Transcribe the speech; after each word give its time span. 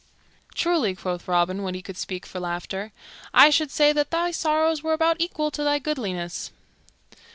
"Truly," 0.55 0.95
quoth 0.95 1.27
Robin, 1.27 1.61
when 1.61 1.75
he 1.75 1.83
could 1.83 1.95
speak 1.95 2.25
for 2.25 2.39
laughter, 2.39 2.91
"I 3.35 3.51
should 3.51 3.69
say 3.69 3.93
that 3.93 4.09
thy 4.09 4.31
sorrows 4.31 4.81
were 4.81 4.93
about 4.93 5.17
equal 5.21 5.51
to 5.51 5.63
thy 5.63 5.77
goodliness." 5.77 6.49